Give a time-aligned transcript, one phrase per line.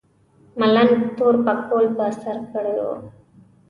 [0.59, 2.87] ملنګ تور پکول په سر کړی و.